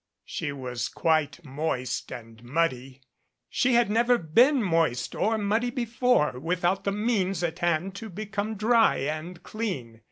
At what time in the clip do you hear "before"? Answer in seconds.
5.69-6.39